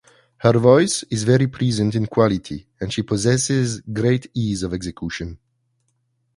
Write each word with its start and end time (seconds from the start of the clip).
Her 0.39 0.53
voice 0.53 1.03
is 1.11 1.21
very 1.25 1.45
pleasant 1.45 1.93
in 1.93 2.07
quality 2.07 2.65
and 2.79 2.91
she 2.91 3.03
possesses 3.03 3.81
great 3.81 4.31
ease 4.33 4.63
of 4.63 4.73
execution’. 4.73 5.37